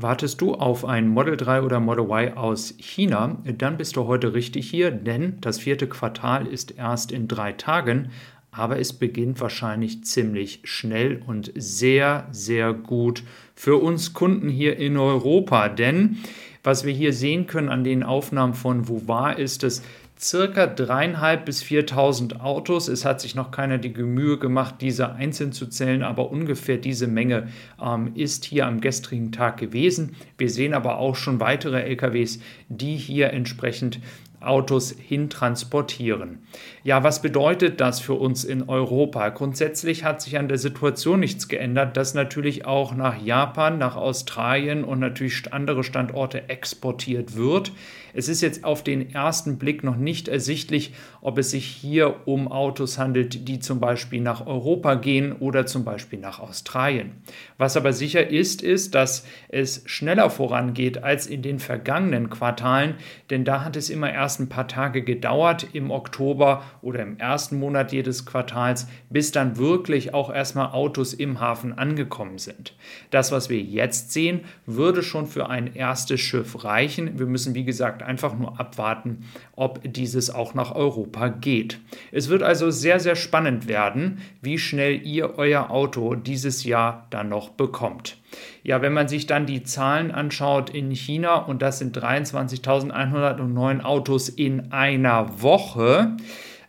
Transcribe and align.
Wartest 0.00 0.40
du 0.40 0.54
auf 0.54 0.84
ein 0.84 1.08
Model 1.08 1.36
3 1.36 1.62
oder 1.62 1.80
Model 1.80 2.04
Y 2.04 2.36
aus 2.36 2.72
China, 2.78 3.42
dann 3.44 3.76
bist 3.76 3.96
du 3.96 4.06
heute 4.06 4.32
richtig 4.32 4.70
hier, 4.70 4.92
denn 4.92 5.38
das 5.40 5.58
vierte 5.58 5.88
Quartal 5.88 6.46
ist 6.46 6.78
erst 6.78 7.10
in 7.10 7.26
drei 7.26 7.50
Tagen, 7.50 8.12
aber 8.52 8.78
es 8.78 8.92
beginnt 8.92 9.40
wahrscheinlich 9.40 10.04
ziemlich 10.04 10.60
schnell 10.62 11.20
und 11.26 11.50
sehr, 11.56 12.28
sehr 12.30 12.74
gut 12.74 13.24
für 13.56 13.82
uns 13.82 14.14
Kunden 14.14 14.48
hier 14.48 14.76
in 14.76 14.96
Europa. 14.96 15.68
Denn 15.68 16.18
was 16.62 16.84
wir 16.84 16.92
hier 16.92 17.12
sehen 17.12 17.48
können 17.48 17.68
an 17.68 17.82
den 17.82 18.04
Aufnahmen 18.04 18.54
von 18.54 18.86
Vouva 18.88 19.32
ist, 19.32 19.64
dass 19.64 19.82
circa 20.20 20.66
dreieinhalb 20.66 21.44
bis 21.44 21.62
4.000 21.62 22.40
Autos. 22.40 22.88
Es 22.88 23.04
hat 23.04 23.20
sich 23.20 23.34
noch 23.34 23.50
keiner 23.50 23.78
die 23.78 23.90
Mühe 23.90 24.38
gemacht, 24.38 24.76
diese 24.80 25.12
einzeln 25.12 25.52
zu 25.52 25.66
zählen, 25.66 26.02
aber 26.02 26.30
ungefähr 26.30 26.76
diese 26.76 27.06
Menge 27.06 27.48
ähm, 27.80 28.12
ist 28.14 28.44
hier 28.44 28.66
am 28.66 28.80
gestrigen 28.80 29.32
Tag 29.32 29.58
gewesen. 29.58 30.16
Wir 30.36 30.50
sehen 30.50 30.74
aber 30.74 30.98
auch 30.98 31.16
schon 31.16 31.40
weitere 31.40 31.82
LKWs, 31.82 32.40
die 32.68 32.96
hier 32.96 33.32
entsprechend 33.32 34.00
Autos 34.40 34.94
hintransportieren. 34.96 36.38
Ja, 36.84 37.02
was 37.02 37.22
bedeutet 37.22 37.80
das 37.80 38.00
für 38.00 38.14
uns 38.14 38.44
in 38.44 38.68
Europa? 38.68 39.28
Grundsätzlich 39.30 40.04
hat 40.04 40.22
sich 40.22 40.38
an 40.38 40.46
der 40.46 40.58
Situation 40.58 41.20
nichts 41.20 41.48
geändert, 41.48 41.96
dass 41.96 42.14
natürlich 42.14 42.64
auch 42.64 42.94
nach 42.94 43.20
Japan, 43.20 43.78
nach 43.78 43.96
Australien 43.96 44.84
und 44.84 45.00
natürlich 45.00 45.52
andere 45.52 45.82
Standorte 45.82 46.48
exportiert 46.48 47.36
wird. 47.36 47.72
Es 48.14 48.28
ist 48.28 48.40
jetzt 48.40 48.64
auf 48.64 48.84
den 48.84 49.12
ersten 49.12 49.58
Blick 49.58 49.82
noch 49.82 49.96
nicht 49.96 50.07
ersichtlich, 50.28 50.94
ob 51.20 51.36
es 51.36 51.50
sich 51.50 51.66
hier 51.66 52.26
um 52.26 52.50
Autos 52.50 52.98
handelt, 52.98 53.46
die 53.46 53.60
zum 53.60 53.78
Beispiel 53.78 54.22
nach 54.22 54.46
Europa 54.46 54.94
gehen 54.94 55.32
oder 55.32 55.66
zum 55.66 55.84
Beispiel 55.84 56.18
nach 56.18 56.40
Australien. 56.40 57.12
Was 57.58 57.76
aber 57.76 57.92
sicher 57.92 58.28
ist, 58.30 58.62
ist, 58.62 58.94
dass 58.94 59.26
es 59.48 59.82
schneller 59.84 60.30
vorangeht 60.30 61.02
als 61.04 61.26
in 61.26 61.42
den 61.42 61.58
vergangenen 61.58 62.30
Quartalen, 62.30 62.94
denn 63.28 63.44
da 63.44 63.64
hat 63.64 63.76
es 63.76 63.90
immer 63.90 64.10
erst 64.10 64.40
ein 64.40 64.48
paar 64.48 64.68
Tage 64.68 65.02
gedauert 65.02 65.66
im 65.74 65.90
Oktober 65.90 66.62
oder 66.80 67.02
im 67.02 67.18
ersten 67.18 67.58
Monat 67.58 67.92
jedes 67.92 68.24
Quartals, 68.24 68.88
bis 69.10 69.32
dann 69.32 69.58
wirklich 69.58 70.14
auch 70.14 70.32
erstmal 70.32 70.72
Autos 70.72 71.12
im 71.12 71.40
Hafen 71.40 71.76
angekommen 71.76 72.38
sind. 72.38 72.74
Das, 73.10 73.32
was 73.32 73.50
wir 73.50 73.60
jetzt 73.60 74.12
sehen, 74.12 74.40
würde 74.64 75.02
schon 75.02 75.26
für 75.26 75.50
ein 75.50 75.74
erstes 75.74 76.20
Schiff 76.20 76.64
reichen. 76.64 77.18
Wir 77.18 77.26
müssen, 77.26 77.54
wie 77.54 77.64
gesagt, 77.64 78.02
einfach 78.02 78.38
nur 78.38 78.58
abwarten, 78.58 79.24
ob 79.56 79.80
dieses 79.98 80.30
auch 80.30 80.54
nach 80.54 80.74
Europa 80.74 81.28
geht. 81.28 81.80
Es 82.12 82.28
wird 82.28 82.42
also 82.42 82.70
sehr, 82.70 83.00
sehr 83.00 83.16
spannend 83.16 83.66
werden, 83.66 84.20
wie 84.40 84.58
schnell 84.58 85.04
ihr 85.04 85.36
euer 85.38 85.70
Auto 85.70 86.14
dieses 86.14 86.64
Jahr 86.64 87.06
dann 87.10 87.28
noch 87.28 87.50
bekommt. 87.50 88.16
Ja, 88.62 88.80
wenn 88.80 88.92
man 88.92 89.08
sich 89.08 89.26
dann 89.26 89.46
die 89.46 89.64
Zahlen 89.64 90.10
anschaut 90.10 90.70
in 90.70 90.90
China, 90.92 91.36
und 91.36 91.62
das 91.62 91.78
sind 91.78 91.98
23.109 91.98 93.82
Autos 93.82 94.28
in 94.28 94.72
einer 94.72 95.42
Woche, 95.42 96.16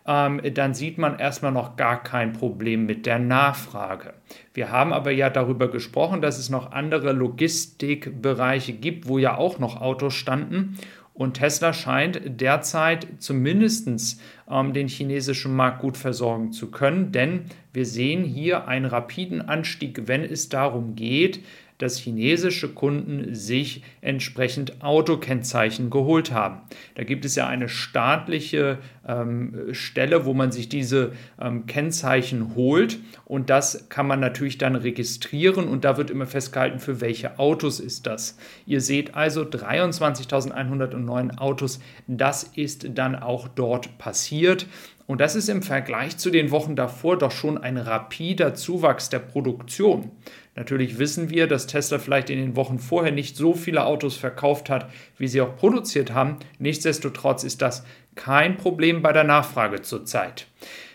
ähm, 0.10 0.42
dann 0.56 0.74
sieht 0.74 0.98
man 0.98 1.20
erstmal 1.20 1.52
noch 1.52 1.76
gar 1.76 2.02
kein 2.02 2.34
Problem 2.34 2.88
mit 2.88 3.06
der 3.06 3.20
Nachfrage. 3.20 4.16
Wir 4.56 4.72
haben 4.72 4.92
aber 4.92 5.12
ja 5.12 5.30
darüber 5.30 5.70
gesprochen, 5.70 6.22
dass 6.22 6.40
es 6.40 6.50
noch 6.50 6.72
andere 6.72 7.12
Logistikbereiche 7.12 8.74
gibt, 8.74 9.08
wo 9.08 9.20
ja 9.20 9.38
auch 9.38 9.60
noch 9.60 9.80
Autos 9.80 10.16
standen. 10.16 10.78
Und 11.20 11.34
Tesla 11.34 11.74
scheint 11.74 12.22
derzeit 12.40 13.06
zumindest 13.18 13.90
ähm, 14.50 14.72
den 14.72 14.88
chinesischen 14.88 15.54
Markt 15.54 15.82
gut 15.82 15.98
versorgen 15.98 16.54
zu 16.54 16.72
können, 16.72 17.12
denn 17.12 17.42
wir 17.74 17.86
sehen 17.86 18.24
hier 18.24 18.70
einen 18.70 18.86
rapiden 18.86 19.42
Anstieg, 19.42 20.08
wenn 20.08 20.24
es 20.24 20.48
darum 20.48 20.96
geht, 20.96 21.42
dass 21.78 21.98
chinesische 21.98 22.70
Kunden 22.70 23.36
sich 23.36 23.84
entsprechend 24.00 24.82
Autokennzeichen 24.82 25.90
geholt 25.90 26.32
haben. 26.32 26.62
Da 26.96 27.04
gibt 27.04 27.26
es 27.26 27.36
ja 27.36 27.48
eine 27.48 27.68
staatliche 27.68 28.78
Stelle, 29.72 30.26
wo 30.26 30.34
man 30.34 30.52
sich 30.52 30.70
diese 30.70 31.14
ähm, 31.40 31.66
Kennzeichen 31.66 32.56
holt 32.56 33.00
und 33.26 33.50
das 33.50 33.90
kann 33.90 34.08
man 34.08 34.20
natürlich 34.20 34.58
dann 34.58 34.76
registrieren 34.76 35.68
und 35.68 35.84
da 35.86 35.98
wird 35.98 36.10
immer 36.10 36.28
festgehalten, 36.28 36.80
für 36.80 37.02
welche 37.02 37.40
Autos 37.40 37.80
ist 37.80 38.08
das. 38.08 38.38
Ihr 38.66 38.82
seht 38.82 39.16
also 39.16 39.42
23.109 39.42 41.38
Autos, 41.38 41.80
das 42.08 42.44
ist 42.44 42.98
dann 42.98 43.16
auch 43.16 43.48
dort 43.48 43.98
passiert. 43.98 44.68
Und 45.10 45.22
das 45.22 45.36
ist 45.36 45.50
im 45.50 45.64
Vergleich 45.64 46.18
zu 46.18 46.30
den 46.30 46.52
Wochen 46.52 46.76
davor 46.76 47.18
doch 47.18 47.32
schon 47.32 47.58
ein 47.58 47.78
rapider 47.78 48.54
Zuwachs 48.54 49.10
der 49.10 49.18
Produktion. 49.18 50.12
Natürlich 50.56 51.00
wissen 51.00 51.32
wir, 51.32 51.48
dass 51.48 51.66
Tesla 51.66 51.98
vielleicht 51.98 52.30
in 52.30 52.38
den 52.38 52.56
Wochen 52.56 52.78
vorher 52.78 53.12
nicht 53.12 53.36
so 53.36 53.54
viele 53.56 53.86
Autos 53.86 54.18
verkauft 54.18 54.70
hat, 54.70 54.88
wie 55.18 55.28
sie 55.28 55.42
auch 55.42 55.56
produziert 55.56 56.14
haben. 56.14 56.38
Nichtsdestotrotz 56.60 57.44
ist 57.44 57.64
das 57.64 57.86
kein 58.20 58.58
Problem 58.58 59.02
bei 59.02 59.14
der 59.14 59.24
Nachfrage 59.24 59.82
zurzeit 59.82 60.46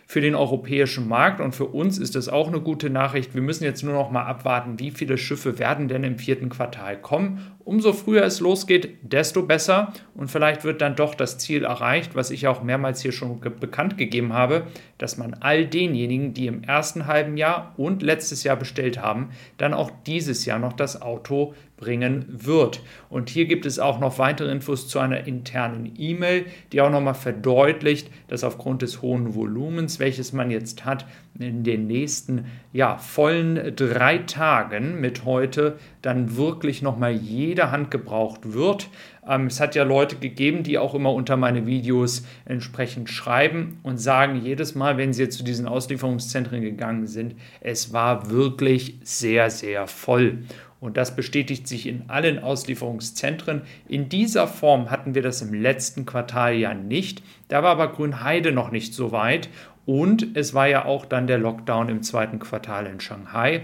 für 0.07 0.21
den 0.21 0.35
europäischen 0.35 1.09
Markt 1.09 1.41
und 1.41 1.55
für 1.55 1.65
uns 1.65 1.99
ist 1.99 2.15
das 2.15 2.29
auch 2.29 2.49
eine 2.49 2.61
gute 2.61 2.91
Nachricht. 2.91 3.35
Wir 3.35 3.41
müssen 3.41 3.65
jetzt 3.65 3.83
nur 3.83 3.95
noch 3.95 4.11
mal 4.11 4.27
abwarten, 4.27 4.79
wie 4.79 4.91
viele 4.91 5.17
Schiffe 5.17 5.59
werden 5.59 5.89
denn 5.89 6.05
im 6.05 6.19
vierten 6.19 6.51
Quartal 6.51 6.99
kommen. 6.99 7.51
Umso 7.65 7.95
früher 7.95 8.23
es 8.23 8.41
losgeht, 8.41 8.99
desto 9.01 9.43
besser 9.43 9.93
und 10.15 10.31
vielleicht 10.31 10.65
wird 10.65 10.83
dann 10.83 10.97
doch 10.97 11.15
das 11.15 11.39
Ziel 11.39 11.65
erreicht, 11.65 12.15
was 12.15 12.31
ich 12.31 12.47
auch 12.47 12.63
mehrmals 12.63 13.01
hier 13.01 13.13
schon 13.13 13.41
ge 13.41 13.51
bekannt 13.59 13.97
gegeben 13.97 14.35
habe, 14.35 14.67
dass 15.05 15.19
man 15.19 15.35
all 15.35 15.67
denjenigen, 15.67 16.33
die 16.33 16.47
im 16.47 16.65
ersten 16.65 17.07
halben 17.07 17.37
Jahr 17.37 17.75
und 17.77 18.03
letztes 18.03 18.43
Jahr 18.43 18.57
bestellt 18.57 18.99
haben, 18.99 19.29
dann 19.59 19.75
auch 19.75 19.91
dieses 20.07 20.47
Jahr 20.47 20.59
noch 20.59 20.73
das 20.73 21.03
Auto 21.03 21.53
bringen 21.77 22.25
wird. 22.27 22.81
Und 23.11 23.29
hier 23.29 23.45
gibt 23.45 23.67
es 23.67 23.79
auch 23.79 24.01
noch 24.01 24.19
weitere 24.19 24.51
Infos 24.51 24.89
zu 24.89 24.99
einer 25.01 25.27
internen 25.27 25.93
E-Mail, 25.99 26.47
die 26.73 26.81
auch 26.81 26.89
nochmal 26.89 27.15
verdeutlicht, 27.15 28.09
dass 28.29 28.45
aufgrund 28.45 28.81
des 28.81 29.03
hohen 29.03 29.35
Volumens, 29.35 29.99
welches 29.99 30.33
man 30.33 30.51
jetzt 30.51 30.87
hat, 30.87 31.05
in 31.39 31.65
den 31.65 31.87
nächsten 31.87 32.47
ja, 32.73 32.97
vollen 32.97 33.75
drei 33.75 34.19
Tagen 34.19 35.01
mit 35.01 35.25
heute 35.25 35.79
dann 36.01 36.37
wirklich 36.37 36.81
nochmal 36.83 37.13
jede 37.13 37.71
Hand 37.71 37.91
gebraucht 37.91 38.53
wird. 38.53 38.89
Ähm, 39.29 39.47
es 39.47 39.61
hat 39.61 39.75
ja 39.75 39.83
Leute 39.83 40.17
gegeben, 40.17 40.63
die 40.63 40.79
auch 40.79 40.95
immer 40.95 41.13
unter 41.13 41.37
meine 41.37 41.67
Videos 41.67 42.25
entsprechend 42.45 43.11
schreiben 43.11 43.81
und 43.83 43.99
sagen 43.99 44.41
jedes 44.43 44.75
Mal, 44.75 44.97
wenn 44.97 45.13
sie 45.13 45.29
zu 45.29 45.43
diesen 45.43 45.67
Auslieferungszentren 45.67 46.61
gegangen 46.61 47.07
sind, 47.07 47.35
es 47.61 47.93
war 47.93 48.31
wirklich 48.31 48.99
sehr, 49.03 49.51
sehr 49.51 49.87
voll. 49.87 50.39
Und 50.85 50.99
das 50.99 51.17
bestätigt 51.17 51.67
sich 51.67 51.87
in 51.87 52.11
allen 52.11 52.39
Auslieferungszentren. 52.39 53.63
In 53.89 54.11
dieser 54.11 54.47
Form 54.47 54.91
hatten 54.91 55.15
wir 55.15 55.23
das 55.23 55.41
im 55.41 55.55
letzten 55.55 56.05
Quartal 56.05 56.53
ja 56.57 56.75
nicht. 56.75 57.23
Da 57.49 57.63
war 57.63 57.71
aber 57.71 57.91
Grünheide 57.91 58.53
noch 58.53 58.71
nicht 58.71 58.93
so 58.93 59.11
weit. 59.11 59.49
Und 59.87 60.37
es 60.37 60.55
war 60.55 60.67
ja 60.67 60.85
auch 60.85 61.05
dann 61.05 61.27
der 61.27 61.39
Lockdown 61.39 61.89
im 61.89 62.03
zweiten 62.03 62.39
Quartal 62.39 62.87
in 62.87 63.01
Shanghai. 63.01 63.63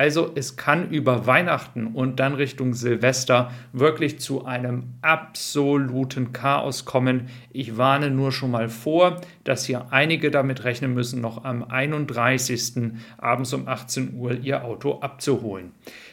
Also 0.00 0.30
es 0.34 0.56
kann 0.56 0.88
über 0.88 1.26
Weihnachten 1.26 1.88
und 1.88 2.20
dann 2.20 2.32
Richtung 2.32 2.72
Silvester 2.72 3.50
wirklich 3.74 4.18
zu 4.18 4.46
einem 4.46 4.94
absoluten 5.02 6.32
Chaos 6.32 6.86
kommen. 6.86 7.28
Ich 7.52 7.76
warne 7.76 8.10
nur 8.10 8.32
schon 8.32 8.50
mal 8.50 8.70
vor, 8.70 9.20
dass 9.44 9.66
hier 9.66 9.88
einige 9.90 10.30
damit 10.30 10.64
rechnen 10.64 10.94
müssen, 10.94 11.20
noch 11.20 11.44
am 11.44 11.64
31. 11.64 12.92
abends 13.18 13.52
um 13.52 13.68
18 13.68 14.14
Uhr 14.14 14.32
ihr 14.38 14.64
Auto 14.64 15.00
abzuholen. 15.00 15.72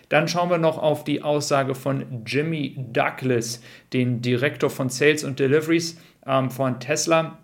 Dann 0.09 0.27
schauen 0.27 0.49
wir 0.49 0.57
noch 0.57 0.77
auf 0.77 1.05
die 1.05 1.21
Aussage 1.21 1.73
von 1.73 2.25
Jimmy 2.25 2.75
Douglas, 2.91 3.61
den 3.93 4.21
Direktor 4.21 4.69
von 4.69 4.89
Sales 4.89 5.23
und 5.23 5.39
Deliveries 5.39 5.97
ähm, 6.25 6.49
von 6.49 6.81
Tesla. 6.81 7.37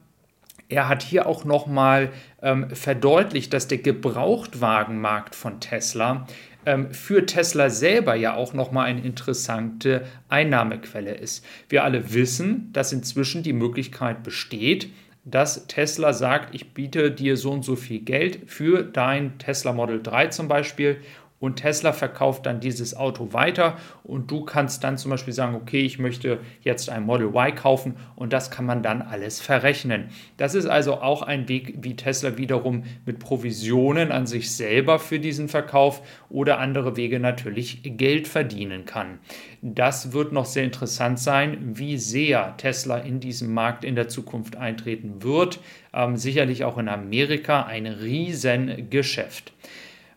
Er 0.73 0.89
hat 0.89 1.03
hier 1.03 1.27
auch 1.27 1.45
nochmal 1.45 2.09
ähm, 2.41 2.69
verdeutlicht, 2.71 3.53
dass 3.53 3.67
der 3.67 3.77
Gebrauchtwagenmarkt 3.77 5.35
von 5.35 5.59
Tesla 5.59 6.25
ähm, 6.65 6.91
für 6.91 7.27
Tesla 7.27 7.69
selber 7.69 8.15
ja 8.15 8.33
auch 8.33 8.53
nochmal 8.53 8.87
eine 8.87 9.01
interessante 9.01 10.03
Einnahmequelle 10.29 11.13
ist. 11.13 11.45
Wir 11.69 11.83
alle 11.83 12.13
wissen, 12.13 12.69
dass 12.73 12.91
inzwischen 12.91 13.43
die 13.43 13.53
Möglichkeit 13.53 14.23
besteht, 14.23 14.89
dass 15.25 15.67
Tesla 15.67 16.11
sagt, 16.11 16.55
ich 16.55 16.73
biete 16.73 17.11
dir 17.11 17.37
so 17.37 17.51
und 17.51 17.63
so 17.63 17.75
viel 17.75 17.99
Geld 17.99 18.39
für 18.47 18.83
dein 18.83 19.37
Tesla 19.37 19.71
Model 19.73 20.01
3 20.01 20.27
zum 20.27 20.47
Beispiel 20.47 20.97
und 21.43 21.57
Tesla 21.57 21.91
verkauft 21.91 22.45
dann 22.45 22.61
dieses 22.61 22.95
Auto 22.95 23.33
weiter 23.33 23.75
und 24.05 24.31
du 24.31 24.45
kannst 24.45 24.81
dann 24.85 24.97
zum 24.97 25.11
Beispiel 25.11 25.33
sagen, 25.33 25.55
okay, 25.55 25.81
ich 25.81 25.99
möchte 25.99 26.39
jetzt 26.61 26.89
ein 26.89 27.03
Model 27.03 27.35
Y 27.35 27.53
kaufen 27.53 27.95
und 28.15 28.31
das 28.31 28.49
kann 28.49 28.65
man 28.65 28.81
dann 28.81 29.01
alles 29.01 29.41
verrechnen. 29.41 30.05
Das 30.37 30.55
ist 30.55 30.67
also 30.67 31.01
auch 31.01 31.21
ein 31.21 31.49
Weg, 31.49 31.79
wie 31.81 31.97
Tesla 31.97 32.37
wiederum 32.37 32.85
mit 33.05 33.19
Provisionen 33.19 34.13
an 34.13 34.25
sich 34.25 34.55
selber 34.55 34.99
für 34.99 35.19
diesen 35.19 35.49
Verkauf 35.49 36.01
oder 36.29 36.59
andere 36.59 36.95
Wege 36.95 37.19
natürlich 37.19 37.81
Geld 37.83 38.29
verdienen 38.29 38.85
kann. 38.85 39.19
Das 39.61 40.13
wird 40.13 40.31
noch 40.31 40.45
sehr 40.45 40.63
interessant 40.63 41.19
sein, 41.19 41.57
wie 41.73 41.97
sehr 41.97 42.55
Tesla 42.55 42.99
in 42.99 43.19
diesem 43.19 43.53
Markt 43.53 43.83
in 43.83 43.95
der 43.95 44.07
Zukunft 44.07 44.55
eintreten 44.55 45.23
wird. 45.23 45.59
Ähm, 45.93 46.15
sicherlich 46.15 46.63
auch 46.63 46.77
in 46.77 46.87
Amerika 46.87 47.63
ein 47.63 47.85
Riesengeschäft. 47.85 49.51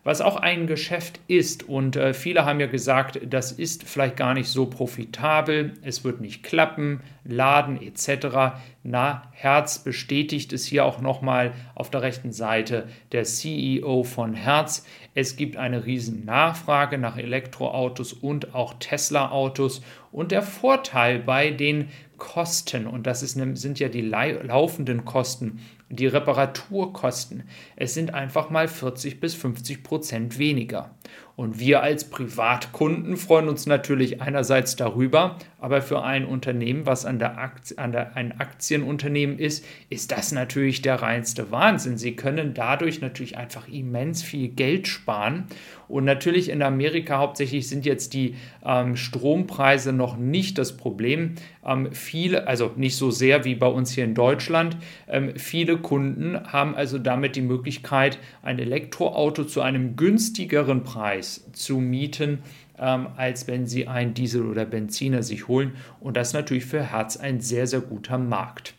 Was 0.07 0.21
auch 0.21 0.37
ein 0.37 0.67
Geschäft 0.67 1.19
ist. 1.27 1.67
Und 1.67 1.97
äh, 1.97 2.13
viele 2.13 2.45
haben 2.45 2.61
ja 2.61 2.67
gesagt, 2.67 3.19
das 3.29 3.51
ist 3.51 3.83
vielleicht 3.83 4.15
gar 4.15 4.33
nicht 4.33 4.47
so 4.47 4.65
profitabel, 4.65 5.73
es 5.81 6.05
wird 6.05 6.21
nicht 6.21 6.43
klappen, 6.43 7.01
Laden 7.25 7.77
etc. 7.81 8.55
Na, 8.83 9.23
Herz 9.33 9.79
bestätigt 9.79 10.53
es 10.53 10.65
hier 10.65 10.85
auch 10.85 11.01
nochmal 11.01 11.51
auf 11.75 11.89
der 11.89 12.03
rechten 12.03 12.31
Seite 12.31 12.87
der 13.11 13.25
CEO 13.25 14.05
von 14.05 14.33
Herz. 14.33 14.85
Es 15.13 15.35
gibt 15.35 15.57
eine 15.57 15.85
riesen 15.85 16.23
Nachfrage 16.23 16.97
nach 16.97 17.17
Elektroautos 17.17 18.13
und 18.13 18.55
auch 18.55 18.75
Tesla-Autos. 18.79 19.81
Und 20.13 20.31
der 20.31 20.41
Vorteil 20.41 21.19
bei 21.19 21.51
den 21.51 21.89
Kosten, 22.17 22.87
und 22.87 23.05
das 23.07 23.23
ist, 23.23 23.33
sind 23.33 23.77
ja 23.77 23.89
die 23.89 24.01
laufenden 24.01 25.03
Kosten, 25.03 25.59
die 25.89 26.07
Reparaturkosten, 26.07 27.43
es 27.75 27.93
sind 27.93 28.13
einfach 28.13 28.49
mal 28.49 28.67
40 28.67 29.19
bis 29.19 29.35
50 29.35 29.83
Prozent 29.83 30.37
weniger. 30.37 30.91
Und 31.37 31.59
wir 31.59 31.83
als 31.83 32.09
Privatkunden 32.09 33.15
freuen 33.15 33.47
uns 33.47 33.67
natürlich 33.67 34.21
einerseits 34.21 34.75
darüber, 34.75 35.37
aber 35.59 35.83
für 35.83 36.03
ein 36.03 36.25
Unternehmen, 36.25 36.87
was 36.87 37.05
an 37.05 37.19
der 37.19 37.37
Aktie, 37.37 37.77
an 37.77 37.91
der, 37.91 38.17
ein 38.17 38.39
Aktienunternehmen 38.39 39.37
ist, 39.37 39.63
ist 39.89 40.11
das 40.11 40.31
natürlich 40.31 40.81
der 40.81 40.95
reinste 40.95 41.51
Wahnsinn. 41.51 41.97
Sie 41.97 42.15
können 42.15 42.55
dadurch 42.55 43.01
natürlich 43.01 43.37
einfach 43.37 43.67
immens 43.67 44.23
viel 44.23 44.49
Geld 44.49 44.87
sparen. 44.87 45.45
Und 45.87 46.05
natürlich 46.05 46.49
in 46.49 46.61
Amerika 46.61 47.17
hauptsächlich 47.17 47.67
sind 47.67 47.85
jetzt 47.85 48.13
die 48.13 48.35
ähm, 48.65 48.95
Strompreise 48.95 49.93
noch 49.93 50.17
nicht 50.17 50.57
das 50.57 50.75
Problem. 50.75 51.35
Ähm, 51.65 51.91
viele, 51.91 52.47
also 52.47 52.71
nicht 52.75 52.95
so 52.95 53.11
sehr 53.11 53.45
wie 53.45 53.55
bei 53.55 53.67
uns 53.67 53.91
hier 53.91 54.03
in 54.03 54.13
Deutschland, 54.13 54.77
ähm, 55.07 55.33
viele 55.37 55.77
Kunden 55.77 56.39
haben 56.51 56.75
also 56.75 56.97
damit 56.97 57.35
die 57.35 57.41
Möglichkeit, 57.41 58.19
ein 58.41 58.59
Elektroauto 58.59 59.43
zu 59.43 59.61
einem 59.61 59.95
günstigeren 59.95 60.83
Preis 60.83 61.45
zu 61.53 61.77
mieten, 61.77 62.39
ähm, 62.79 63.07
als 63.15 63.47
wenn 63.47 63.65
sie 63.65 63.87
ein 63.87 64.13
Diesel 64.13 64.45
oder 64.45 64.65
Benziner 64.65 65.23
sich 65.23 65.47
holen. 65.47 65.73
Und 65.99 66.17
das 66.17 66.29
ist 66.29 66.33
natürlich 66.33 66.65
für 66.65 66.83
Herz 66.83 67.17
ein 67.17 67.39
sehr, 67.41 67.67
sehr 67.67 67.81
guter 67.81 68.17
Markt. 68.17 68.73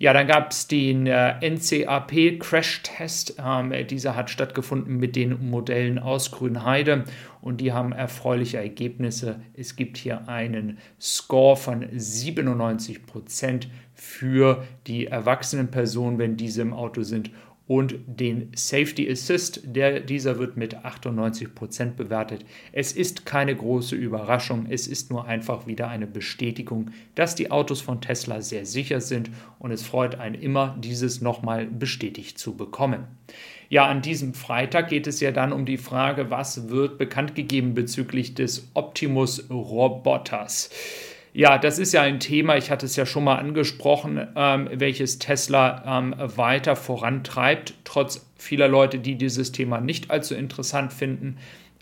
Ja, 0.00 0.12
dann 0.12 0.28
gab 0.28 0.52
es 0.52 0.68
den 0.68 1.08
äh, 1.08 1.34
NCAP-Crash-Test. 1.40 3.34
Ähm, 3.44 3.72
dieser 3.88 4.14
hat 4.14 4.30
stattgefunden 4.30 4.96
mit 4.96 5.16
den 5.16 5.50
Modellen 5.50 5.98
aus 5.98 6.30
Grünheide 6.30 7.02
und 7.40 7.60
die 7.60 7.72
haben 7.72 7.90
erfreuliche 7.90 8.58
Ergebnisse. 8.58 9.40
Es 9.54 9.74
gibt 9.74 9.96
hier 9.96 10.28
einen 10.28 10.78
Score 11.00 11.56
von 11.56 11.84
97 11.90 13.06
Prozent 13.06 13.68
für 13.92 14.62
die 14.86 15.08
erwachsenen 15.08 15.68
Personen, 15.68 16.18
wenn 16.18 16.36
diese 16.36 16.62
im 16.62 16.72
Auto 16.72 17.02
sind 17.02 17.32
und 17.68 17.96
den 18.06 18.50
Safety 18.56 19.08
Assist. 19.08 19.60
Der, 19.64 20.00
dieser 20.00 20.38
wird 20.38 20.56
mit 20.56 20.78
98% 20.78 21.92
bewertet. 21.92 22.44
Es 22.72 22.92
ist 22.92 23.26
keine 23.26 23.54
große 23.54 23.94
Überraschung, 23.94 24.66
es 24.68 24.88
ist 24.88 25.10
nur 25.10 25.26
einfach 25.26 25.66
wieder 25.68 25.88
eine 25.88 26.06
Bestätigung, 26.06 26.90
dass 27.14 27.36
die 27.36 27.50
Autos 27.52 27.80
von 27.80 28.00
Tesla 28.00 28.40
sehr 28.40 28.66
sicher 28.66 29.00
sind 29.00 29.30
und 29.58 29.70
es 29.70 29.82
freut 29.82 30.16
einen 30.16 30.34
immer, 30.34 30.76
dieses 30.80 31.20
nochmal 31.20 31.66
bestätigt 31.66 32.38
zu 32.38 32.56
bekommen. 32.56 33.04
Ja, 33.68 33.86
an 33.86 34.00
diesem 34.00 34.32
Freitag 34.32 34.88
geht 34.88 35.06
es 35.06 35.20
ja 35.20 35.30
dann 35.30 35.52
um 35.52 35.66
die 35.66 35.76
Frage, 35.76 36.30
was 36.30 36.70
wird 36.70 36.96
bekannt 36.96 37.34
gegeben 37.34 37.74
bezüglich 37.74 38.34
des 38.34 38.70
Optimus 38.72 39.50
Roboters. 39.50 40.70
Ja, 41.38 41.56
das 41.56 41.78
ist 41.78 41.92
ja 41.92 42.02
ein 42.02 42.18
Thema, 42.18 42.56
ich 42.56 42.72
hatte 42.72 42.84
es 42.84 42.96
ja 42.96 43.06
schon 43.06 43.22
mal 43.22 43.36
angesprochen, 43.36 44.26
ähm, 44.34 44.68
welches 44.72 45.20
Tesla 45.20 45.84
ähm, 45.86 46.12
weiter 46.18 46.74
vorantreibt, 46.74 47.74
trotz 47.84 48.28
vieler 48.34 48.66
Leute, 48.66 48.98
die 48.98 49.14
dieses 49.14 49.52
Thema 49.52 49.80
nicht 49.80 50.10
allzu 50.10 50.34
interessant 50.34 50.92
finden. 50.92 51.36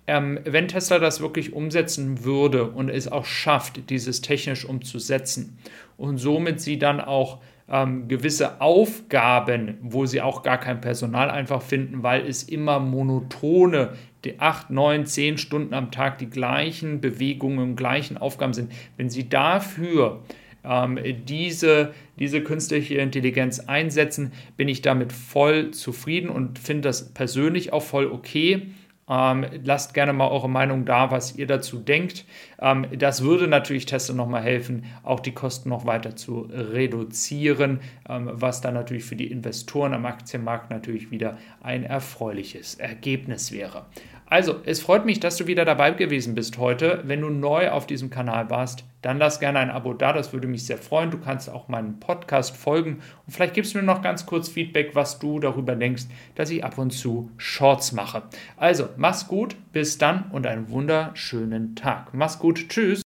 Ähm, 0.06 0.38
wenn 0.44 0.68
Tesla 0.68 0.98
das 0.98 1.22
wirklich 1.22 1.54
umsetzen 1.54 2.22
würde 2.22 2.64
und 2.64 2.90
es 2.90 3.10
auch 3.10 3.24
schafft, 3.24 3.88
dieses 3.88 4.20
technisch 4.20 4.66
umzusetzen 4.66 5.56
und 5.96 6.18
somit 6.18 6.60
sie 6.60 6.78
dann 6.78 7.00
auch 7.00 7.38
ähm, 7.70 8.08
gewisse 8.08 8.60
Aufgaben, 8.60 9.78
wo 9.80 10.04
sie 10.04 10.20
auch 10.20 10.42
gar 10.42 10.58
kein 10.58 10.82
Personal 10.82 11.30
einfach 11.30 11.62
finden, 11.62 12.02
weil 12.02 12.26
es 12.26 12.42
immer 12.42 12.78
monotone, 12.78 13.94
die 14.26 14.40
acht, 14.40 14.70
neun, 14.70 15.06
zehn 15.06 15.38
Stunden 15.38 15.72
am 15.74 15.90
Tag 15.90 16.18
die 16.18 16.28
gleichen 16.28 17.00
Bewegungen, 17.00 17.76
gleichen 17.76 18.18
Aufgaben 18.18 18.52
sind. 18.52 18.72
Wenn 18.96 19.08
sie 19.08 19.28
dafür 19.28 20.22
ähm, 20.64 20.98
diese, 21.24 21.94
diese 22.18 22.42
künstliche 22.42 22.96
Intelligenz 22.96 23.60
einsetzen, 23.60 24.32
bin 24.56 24.68
ich 24.68 24.82
damit 24.82 25.12
voll 25.12 25.70
zufrieden 25.70 26.28
und 26.28 26.58
finde 26.58 26.82
das 26.82 27.12
persönlich 27.14 27.72
auch 27.72 27.82
voll 27.82 28.06
okay. 28.06 28.68
Ähm, 29.08 29.46
lasst 29.62 29.94
gerne 29.94 30.12
mal 30.12 30.28
eure 30.28 30.50
Meinung 30.50 30.84
da, 30.84 31.12
was 31.12 31.36
ihr 31.36 31.46
dazu 31.46 31.78
denkt. 31.78 32.24
Ähm, 32.60 32.86
das 32.98 33.22
würde 33.22 33.46
natürlich 33.46 33.86
Tesla 33.86 34.16
nochmal 34.16 34.42
helfen, 34.42 34.84
auch 35.04 35.20
die 35.20 35.30
Kosten 35.30 35.68
noch 35.68 35.86
weiter 35.86 36.16
zu 36.16 36.48
reduzieren, 36.50 37.78
ähm, 38.08 38.28
was 38.32 38.60
dann 38.60 38.74
natürlich 38.74 39.04
für 39.04 39.14
die 39.14 39.30
Investoren 39.30 39.94
am 39.94 40.06
Aktienmarkt 40.06 40.70
natürlich 40.70 41.12
wieder 41.12 41.38
ein 41.62 41.84
erfreuliches 41.84 42.74
Ergebnis 42.74 43.52
wäre. 43.52 43.86
Also, 44.28 44.56
es 44.64 44.80
freut 44.80 45.06
mich, 45.06 45.20
dass 45.20 45.36
du 45.36 45.46
wieder 45.46 45.64
dabei 45.64 45.92
gewesen 45.92 46.34
bist 46.34 46.58
heute. 46.58 47.02
Wenn 47.04 47.20
du 47.20 47.30
neu 47.30 47.70
auf 47.70 47.86
diesem 47.86 48.10
Kanal 48.10 48.50
warst, 48.50 48.84
dann 49.00 49.18
lass 49.18 49.38
gerne 49.38 49.60
ein 49.60 49.70
Abo 49.70 49.94
da, 49.94 50.12
das 50.12 50.32
würde 50.32 50.48
mich 50.48 50.66
sehr 50.66 50.78
freuen. 50.78 51.12
Du 51.12 51.18
kannst 51.18 51.48
auch 51.48 51.68
meinem 51.68 52.00
Podcast 52.00 52.56
folgen 52.56 53.02
und 53.24 53.32
vielleicht 53.32 53.54
gibst 53.54 53.74
du 53.74 53.78
mir 53.78 53.84
noch 53.84 54.02
ganz 54.02 54.26
kurz 54.26 54.48
Feedback, 54.48 54.96
was 54.96 55.20
du 55.20 55.38
darüber 55.38 55.76
denkst, 55.76 56.06
dass 56.34 56.50
ich 56.50 56.64
ab 56.64 56.76
und 56.76 56.90
zu 56.90 57.30
Shorts 57.36 57.92
mache. 57.92 58.24
Also, 58.56 58.88
mach's 58.96 59.28
gut, 59.28 59.54
bis 59.72 59.96
dann 59.98 60.24
und 60.32 60.44
einen 60.46 60.70
wunderschönen 60.70 61.76
Tag. 61.76 62.12
Mach's 62.12 62.40
gut, 62.40 62.68
tschüss. 62.68 63.05